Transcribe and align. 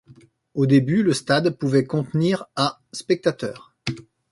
Au 0.55 0.65
début, 0.65 1.03
le 1.03 1.13
stade 1.13 1.51
pouvait 1.59 1.85
contenir 1.85 2.47
à 2.55 2.81
spectateurs. 2.91 3.75